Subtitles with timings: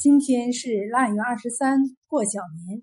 [0.00, 2.82] 今天是腊月二十三，过小年。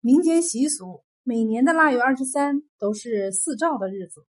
[0.00, 4.26] 民间习俗，每年的腊月二十三都是四灶的日子。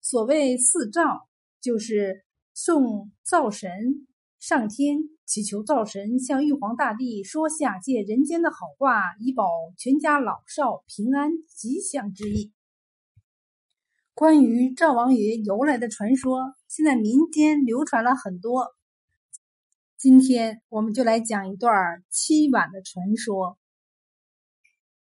[0.00, 1.26] 所谓四灶，
[1.60, 4.06] 就是送灶神
[4.38, 12.52] 上天，祈求灶神向玉皇大帝说下界人间的好话，以保全家老少平安吉祥之意。
[14.14, 18.68] 关于灶王爷由来的传说，现在民间流传了很多。
[20.04, 21.72] 今天我们就来讲一段
[22.12, 23.56] 凄婉的传说。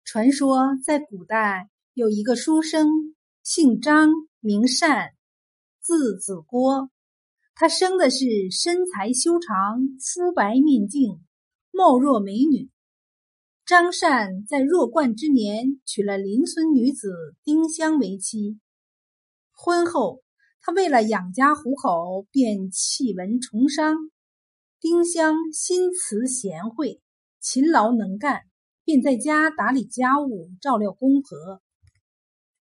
[0.05, 2.87] 传说在古代有一个书生，
[3.43, 5.09] 姓张，名善，
[5.81, 6.89] 字子郭。
[7.55, 11.19] 他生的是身材修长、肤白面净、
[11.71, 12.69] 貌若美女。
[13.65, 18.61] 张善在弱冠之年娶了邻村女子丁香为妻。
[19.51, 20.21] 婚后，
[20.61, 23.93] 他为了养家糊口，便弃文从商。
[24.87, 27.01] 丁香心慈贤惠，
[27.39, 28.41] 勤劳能干，
[28.83, 31.59] 便在家打理家务，照料公婆。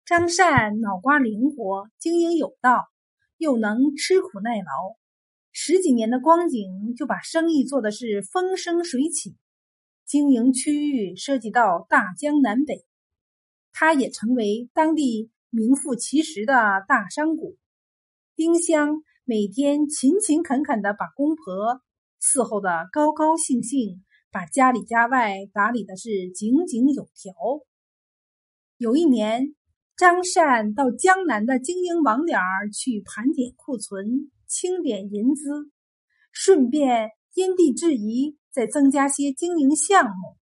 [0.04, 2.88] 张善脑瓜灵活，经营有道，
[3.36, 4.96] 又能吃苦耐劳，
[5.52, 9.36] 十几年的光景就把生意做的是风生水起，
[10.04, 12.84] 经营区域涉及到大江南北，
[13.72, 17.56] 他也成为当地名副其实的大商贾。
[18.34, 21.80] 丁香每天勤勤恳恳的把公婆。
[22.20, 27.32] 伺候的高高兴兴，把家里家外打理的是井井有条。
[28.76, 29.54] 有一年，
[29.96, 35.70] 张善到江南的经营网点儿去盘点库存，清点银资，
[36.32, 40.36] 顺便因地制宜，再增加些经营项目。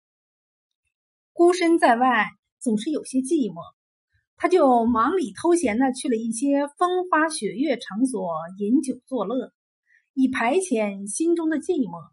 [1.34, 2.28] 孤身在外，
[2.60, 3.62] 总是有些寂寞，
[4.38, 9.52] 他就忙里偷闲的去了一些风花雪月场所，饮酒作乐。
[10.16, 12.10] 以排遣心中的寂寞，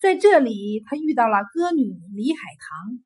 [0.00, 3.04] 在这里，他遇到了歌女李海棠。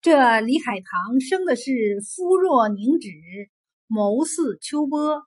[0.00, 3.10] 这李海棠生的是肤若凝脂，
[3.88, 5.20] 眸似秋波，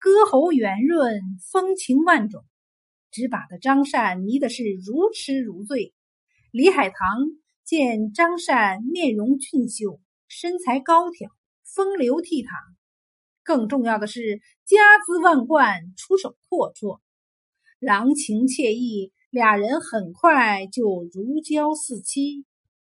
[0.00, 1.22] 歌喉圆润，
[1.52, 2.44] 风情万种，
[3.12, 5.94] 只把的张善迷的是如痴如醉。
[6.50, 6.98] 李海棠
[7.64, 11.30] 见张善面容俊秀，身材高挑，
[11.62, 12.77] 风流倜傥。
[13.48, 14.76] 更重要的是，家
[15.06, 17.00] 资万贯，出手阔绰，
[17.78, 22.44] 郎情妾意，俩人很快就如胶似漆，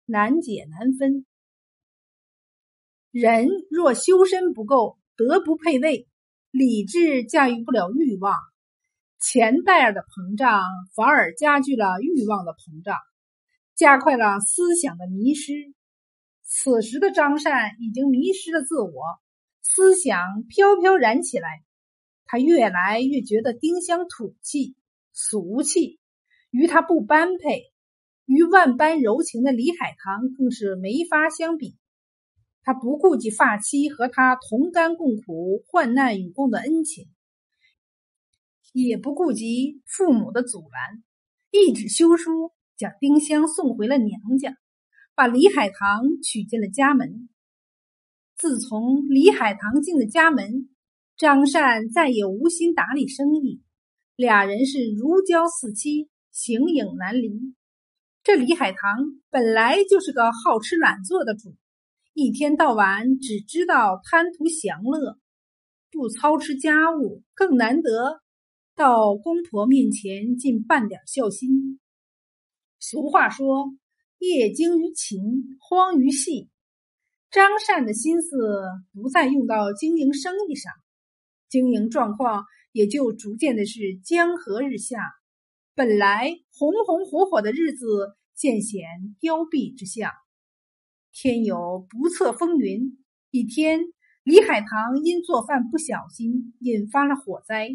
[0.04, 1.24] 难解难分。
[3.10, 6.06] 人若修身不够，德不配位，
[6.50, 8.36] 理智驾驭不了欲望，
[9.18, 10.64] 钱袋儿的膨胀
[10.94, 12.94] 反而加剧了欲望的膨胀，
[13.74, 15.72] 加快了思想的迷失。
[16.42, 18.92] 此时的张善已经迷失了自我。
[19.74, 21.62] 思想飘飘然起来，
[22.26, 24.76] 他越来越觉得丁香土气、
[25.12, 25.98] 俗气，
[26.50, 27.72] 与他不般配，
[28.26, 31.78] 与万般柔情的李海棠更是没法相比。
[32.62, 37.08] 他不顾及发妻和他同甘共苦、患难与共的恩情，
[38.72, 41.02] 也不顾及父母的阻拦，
[41.50, 44.54] 一纸休书将丁香送回了娘家，
[45.14, 47.30] 把李海棠娶进了家门。
[48.42, 50.68] 自从李海棠进了家门，
[51.16, 53.62] 张善再也无心打理生意，
[54.16, 57.54] 俩人是如胶似漆，形影难离。
[58.24, 58.80] 这李海棠
[59.30, 61.54] 本来就是个好吃懒做的主，
[62.14, 65.20] 一天到晚只知道贪图享乐，
[65.92, 68.22] 不操持家务，更难得
[68.74, 71.78] 到公婆面前尽半点孝心。
[72.80, 73.72] 俗话说
[74.18, 75.20] ：“业精于勤，
[75.60, 76.48] 荒于细。”
[77.32, 78.36] 张善的心思
[78.92, 80.70] 不再用到经营生意上，
[81.48, 84.98] 经营状况也就逐渐的是江河日下。
[85.74, 87.86] 本来红红火火的日子
[88.34, 88.82] 渐显
[89.18, 90.10] 凋敝之象。
[91.10, 92.98] 天有不测风云，
[93.30, 93.80] 一天，
[94.24, 97.70] 李海棠因做饭不小心引发了火灾，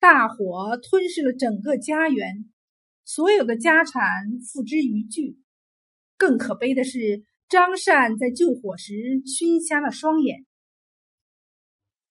[0.00, 2.44] 大火吞噬了整个家园，
[3.04, 4.02] 所有的家产
[4.52, 5.38] 付之一炬。
[6.16, 7.24] 更可悲的是。
[7.48, 10.44] 张善在救火时熏瞎了双眼。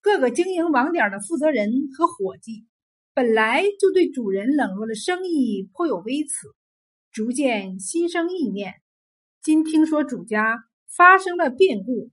[0.02, 2.66] 各个经营网点的负责人和伙计，
[3.14, 6.48] 本来就对主人冷落的生意颇有微词，
[7.12, 8.76] 逐渐心生意念。
[9.42, 10.64] 今听说主家
[10.96, 12.12] 发生了变故，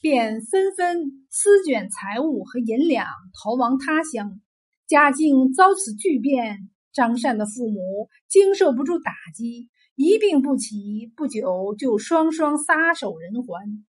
[0.00, 3.04] 便纷纷私卷财物和银两，
[3.42, 4.40] 逃亡他乡。
[4.86, 9.68] 家境遭此巨变，张善的父母经受不住打击。
[10.00, 13.84] 一病不起，不久就双双撒手人寰。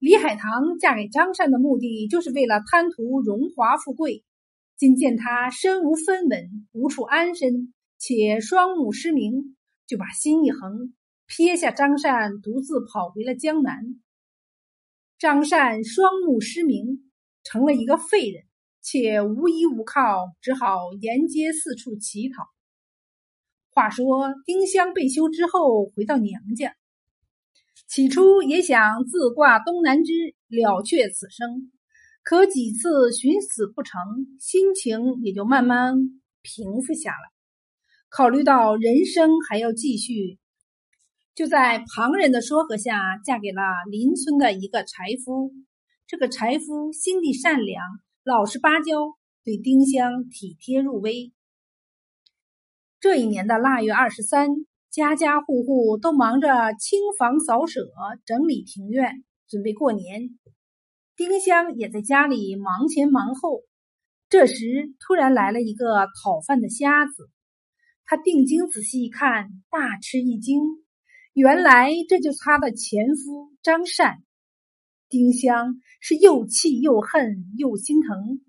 [0.00, 4.24] 李海棠嫁给张善的目的，就是为了贪图荣华富贵。
[4.76, 9.56] 今见他身无分文，无处安身，且双目失明，
[9.86, 10.92] 就把心一横，
[11.26, 14.00] 撇下张善，独自跑回了江南。
[15.16, 17.08] 张善双目失明，
[17.44, 18.42] 成了一个废人，
[18.82, 22.48] 且无依无靠，只好沿街四处乞讨。
[23.74, 26.74] 话说丁香被休之后，回到娘家，
[27.88, 30.12] 起初也想自挂东南枝，
[30.48, 31.72] 了却此生。
[32.22, 33.98] 可几次寻死不成，
[34.38, 35.94] 心情也就慢慢
[36.42, 37.30] 平复下来。
[38.10, 40.38] 考虑到人生还要继续。
[41.34, 45.50] 就在旁人的说和下，嫁给了邻村的一个柴夫。
[46.06, 47.82] 这个柴夫心地善良，
[48.22, 51.32] 老实巴交，对丁香体贴入微。
[53.02, 54.48] 这一年的腊月二十三，
[54.88, 57.90] 家家户户都忙着清房扫舍、
[58.24, 60.38] 整理庭院，准备过年。
[61.16, 63.62] 丁香也在家里忙前忙后。
[64.28, 67.28] 这时，突然来了一个讨饭的瞎子。
[68.04, 70.62] 他定睛仔细一看，大吃一惊。
[71.32, 74.18] 原来这就是他的前夫张善，
[75.08, 78.40] 丁香是又气又恨又心疼，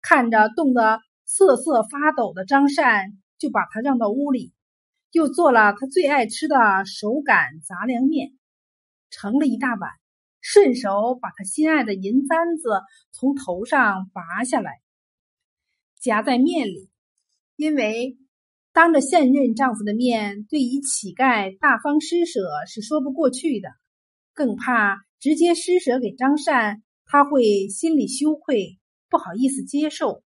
[0.00, 4.52] 看着冻得瑟瑟发抖的张善，就把他让到屋里，
[5.12, 8.32] 又做了他最爱吃的手擀杂粮面，
[9.10, 9.90] 盛了一大碗，
[10.40, 12.68] 顺手把他心爱的银簪子
[13.12, 14.80] 从头上拔下来，
[16.00, 16.90] 夹在面里，
[17.56, 18.18] 因为。
[18.70, 23.70] 当着现任丈夫的面对一乞丐大方施舍是说不过去的，
[24.34, 30.22] 更怕直接施舍给张善，他会心里羞愧，不好意思接受。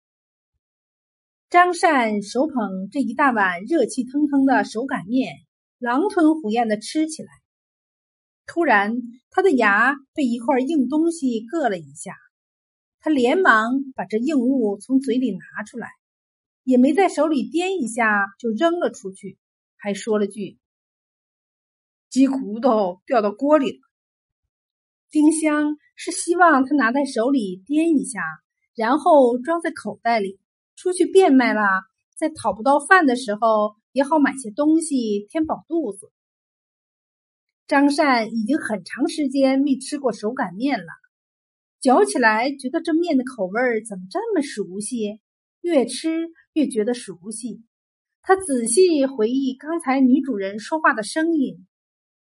[1.49, 5.33] 张善手捧这一大碗热气腾腾的手擀面，
[5.79, 7.29] 狼吞虎咽的吃起来。
[8.45, 8.97] 突然，
[9.29, 12.13] 他的牙被一块硬东西硌了一下，
[12.99, 15.87] 他连忙把这硬物从嘴里拿出来。
[16.63, 19.37] 也没在手里掂一下就扔了出去，
[19.77, 20.57] 还说了句
[22.11, 23.79] ：“鸡骨头掉到锅里了。”
[25.09, 28.19] 丁香是希望他拿在手里掂一下，
[28.75, 30.41] 然后装在口袋里，
[30.77, 31.61] 出去变卖了，
[32.15, 36.11] 在讨不到饭的时候也好买些东西填饱肚子。
[37.65, 40.85] 张善已经很长时间没吃过手擀面了，
[41.81, 45.19] 嚼起来觉得这面的口味儿怎么这么熟悉？
[45.61, 47.63] 越吃越觉得熟悉，
[48.21, 51.65] 他仔细回忆刚才女主人说话的声音，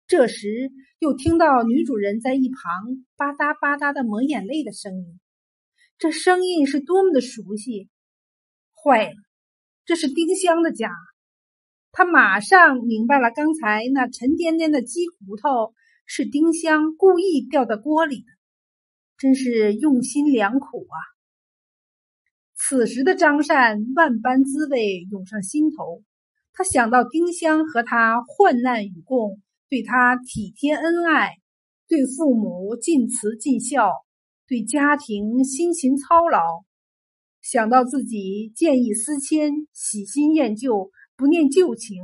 [0.07, 5.19] 这时又听到女主人在一旁吧嗒吧嗒的抹眼泪的声音，
[5.99, 7.89] 这声音是多么的熟悉！
[8.83, 9.15] 坏了，
[9.85, 10.91] 这是丁香的家。
[11.91, 15.73] 他马上明白了，刚才那沉甸甸的鸡骨头
[16.05, 18.25] 是丁香故意掉在锅里的，
[19.17, 20.97] 真是用心良苦啊！
[22.53, 26.03] 此时的张善万般滋味涌上心头，
[26.53, 31.31] 他想到丁香和他患难与共，对他体贴恩爱，
[31.87, 33.91] 对父母尽慈尽孝，
[34.47, 36.63] 对家庭辛勤操劳，
[37.49, 41.95] 想到自己见异思迁，喜新厌旧，不念旧情，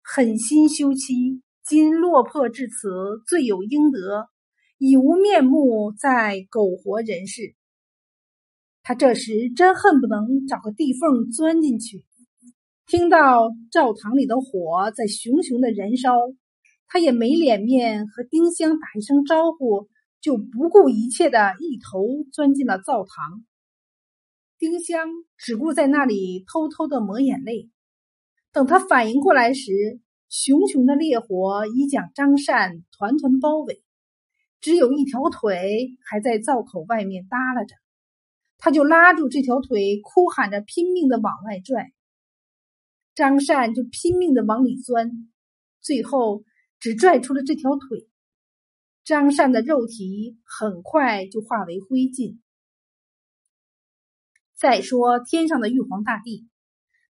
[0.00, 2.88] 狠心休妻，今落魄至此，
[3.26, 4.28] 罪有应得，
[4.78, 7.56] 已无面目再苟活人世。
[8.84, 12.04] 他这时真恨不能找个地缝钻进去。
[12.86, 16.12] 听到灶堂里的火在熊熊的燃烧，
[16.86, 19.88] 他也没脸面和丁香打一声招呼，
[20.20, 23.44] 就不顾一切的一头钻进了灶堂。
[24.60, 27.70] 丁香只顾在那里偷偷的抹眼泪。
[28.52, 29.72] 等他反应过来时，
[30.28, 33.82] 熊熊的烈火已将张善团团包围，
[34.60, 37.74] 只有一条腿还在灶口外面耷拉着。
[38.58, 41.94] 他就拉住这条腿，哭喊着拼命的往外拽。
[43.14, 45.10] 张善就拼命的往里钻，
[45.80, 46.44] 最后
[46.78, 48.06] 只拽出了这条腿。
[49.04, 52.36] 张善的肉体很快就化为灰烬。
[54.60, 56.46] 再说天上的玉皇大帝，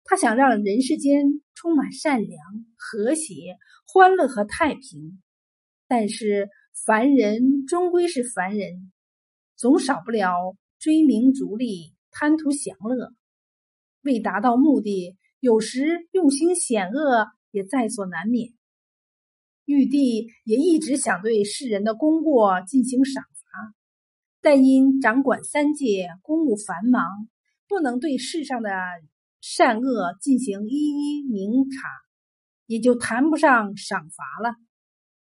[0.05, 2.39] 他想让人世间充满善良、
[2.77, 5.21] 和谐、欢乐和太平，
[5.85, 6.47] 但是
[6.85, 8.93] 凡人终归是凡人，
[9.57, 10.55] 总少不了。
[10.79, 13.13] 追名逐利，贪图享乐，
[14.01, 18.53] 为达到目的，有时用心险恶也在所难免。
[19.65, 23.75] 玉帝也一直想对世人的功过进行赏罚，
[24.41, 27.27] 但因掌管三界，公务繁忙，
[27.71, 28.69] 不能对世上的
[29.39, 31.87] 善恶进行一一明察，
[32.67, 34.55] 也就谈不上赏罚了。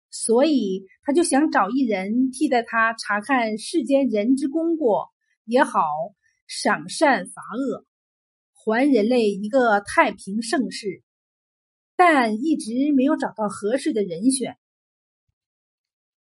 [0.10, 5.10] 所以，他就想找一人替代他查看世间人之功过。
[5.50, 5.80] 也好，
[6.46, 7.86] 赏善罚恶，
[8.52, 11.02] 还人类一个太平盛世，
[11.96, 14.58] 但一直没有找到合适的人选。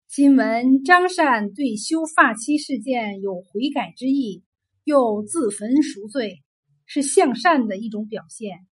[0.06, 4.44] 今闻张善对修发妻事件有悔改之意，
[4.88, 6.42] 又自焚赎罪，
[6.86, 8.66] 是向善的一种表现。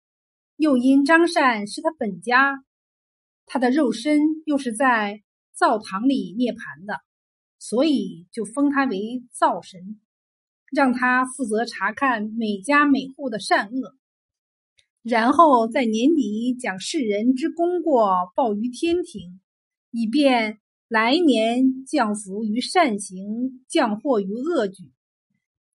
[0.56, 2.62] 又因张善是他本家，
[3.46, 5.22] 他的肉身又是在
[5.54, 7.00] 灶堂里涅盘的，
[7.58, 10.02] 所以就封他为灶神，
[10.70, 13.96] 让他负责查看每家每户的善恶，
[15.00, 19.40] 然后在年底将世人之功过报于天庭，
[19.90, 24.92] 以便来年降福于善行，降祸于恶举。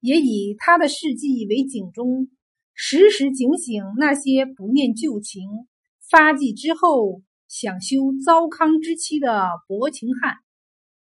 [0.06, 2.30] 也以他的事迹为警钟。
[2.76, 5.42] 时时警醒那些不念旧情、
[6.12, 10.36] 发迹之后想修糟糠之妻的薄情汉，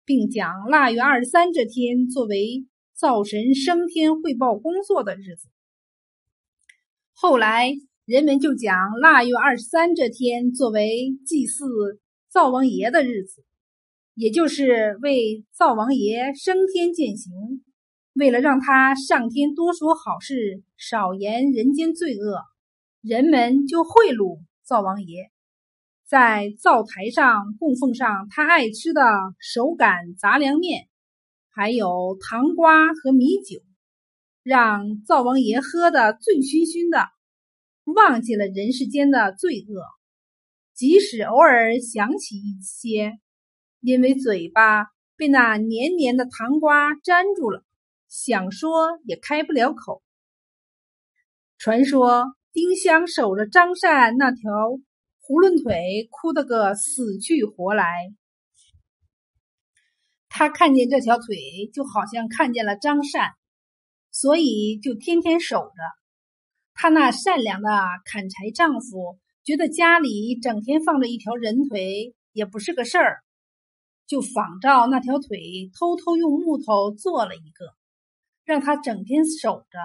[0.05, 2.65] 并将腊月二十三这天作为
[2.95, 5.49] 灶神升天汇报工作的日子。
[7.13, 7.71] 后来
[8.05, 11.65] 人们就将腊月二十三这天作为祭祀
[12.27, 13.45] 灶王爷的日子，
[14.15, 17.31] 也就是为灶王爷升天践行。
[18.19, 22.43] 为了让他上天多说好事，少言人间罪恶，
[22.99, 25.31] 人们就贿赂灶王爷，
[26.05, 29.01] 在灶台上供奉上他爱吃的
[29.39, 30.89] 手擀杂粮面，
[31.49, 33.61] 还有糖瓜和米酒，
[34.43, 37.07] 让灶王爷喝得醉醺醺的，
[37.85, 39.81] 忘记了人世间的罪恶。
[40.73, 43.13] 即使偶尔想起一些，
[43.79, 47.63] 因为嘴巴被那黏黏的糖瓜粘住了。
[48.09, 50.01] 想说也开不了口。
[51.57, 54.41] 传说丁香守着张善那条
[55.21, 57.85] 囫囵腿，哭得个死去活来。
[60.27, 63.31] 他看见这条腿，就好像看见了张善，
[64.11, 65.73] 所以就天天守着。
[66.73, 67.69] 他那善良的
[68.05, 73.19] 砍柴丈夫，觉得家里整天放着一条人腿也不是个事儿，
[74.07, 77.78] 就仿照那条腿，偷偷用木头做了一个。
[78.49, 79.77] 让他整天守着，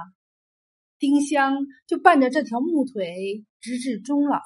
[0.99, 4.41] 丁香就伴着这条木腿直至终老。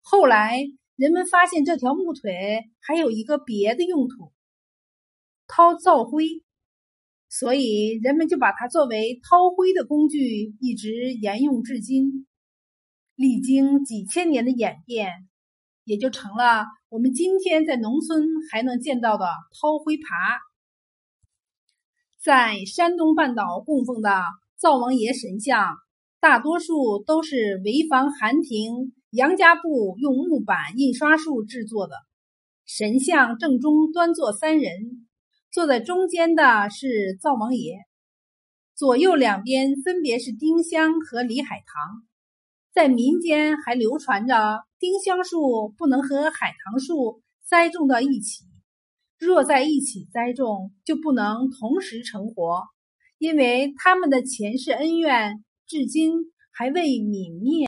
[0.00, 0.62] 后来
[0.94, 4.32] 人们发现这条木腿还有一个别的用途，
[5.48, 6.44] 掏灶灰，
[7.28, 12.28] 所以人们就把它作为掏灰的工具，一直沿用至今。
[13.16, 15.10] 历经几千年的演变，
[15.82, 19.26] 也就成了我们今天在农村还能见到的
[19.60, 20.38] 掏灰耙。
[22.26, 24.10] 在山东半岛供奉的
[24.56, 25.76] 灶王爷神像，
[26.18, 31.94] 大多数都是潍坊寒亭杨家埠用木板印刷术制作的。
[32.64, 35.06] 神像正中端坐三人，
[35.52, 37.76] 坐在中间的是灶王爷，
[38.74, 42.02] 左右两边分别是丁香和李海棠。
[42.72, 48.42] 在民间还流传着丁香树不能和海棠树栽种到一起。
[49.18, 52.62] 若在一起栽种，就不能同时成活，
[53.18, 56.12] 因为他们的前世恩怨至今
[56.52, 57.64] 还未泯灭。